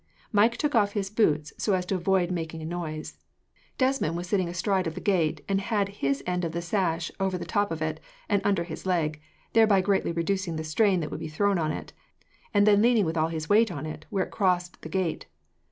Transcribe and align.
Mike 0.31 0.57
took 0.57 0.73
off 0.73 0.93
his 0.93 1.11
boots, 1.11 1.53
so 1.59 1.73
as 1.75 1.85
to 1.85 1.93
avoid 1.93 2.31
making 2.31 2.59
a 2.59 2.65
noise. 2.65 3.19
Desmond 3.77 4.17
was 4.17 4.27
sitting 4.27 4.49
astride 4.49 4.87
of 4.87 4.95
the 4.95 4.99
gate, 4.99 5.41
and 5.47 5.61
had 5.61 5.89
his 5.89 6.23
end 6.25 6.43
of 6.43 6.53
the 6.53 6.59
sash 6.63 7.11
over 7.19 7.37
the 7.37 7.45
top 7.45 7.69
of 7.71 7.83
it, 7.83 7.99
and 8.27 8.41
under 8.43 8.63
his 8.63 8.87
leg, 8.87 9.21
thereby 9.53 9.79
greatly 9.79 10.11
reducing 10.11 10.55
the 10.55 10.63
strain 10.63 11.01
that 11.01 11.11
would 11.11 11.19
be 11.19 11.27
thrown 11.27 11.59
on 11.59 11.71
it, 11.71 11.93
and 12.51 12.65
then 12.65 12.81
leaning 12.81 13.05
with 13.05 13.15
all 13.15 13.27
his 13.27 13.47
weight 13.47 13.71
on 13.71 13.85
it, 13.85 14.07
where 14.09 14.25
it 14.25 14.31
crossed 14.31 14.81
the 14.81 14.89
gate. 14.89 15.27